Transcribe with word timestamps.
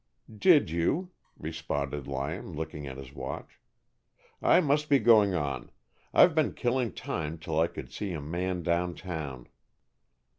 "Did 0.35 0.71
you?" 0.71 1.11
responded 1.37 2.07
Lyon, 2.07 2.53
looking 2.53 2.87
at 2.87 2.97
his 2.97 3.13
watch. 3.13 3.59
"I 4.41 4.59
must 4.59 4.89
be 4.89 4.97
going 4.97 5.35
on. 5.35 5.69
I've 6.11 6.33
been 6.33 6.55
killing 6.55 6.91
time 6.91 7.37
till 7.37 7.59
I 7.59 7.67
could 7.67 7.91
see 7.91 8.11
a 8.13 8.19
man 8.19 8.63
down 8.63 8.95
town." 8.95 9.47